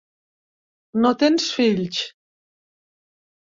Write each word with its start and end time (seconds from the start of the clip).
No 1.03 1.11
tens 1.25 1.47
fills. 1.59 2.01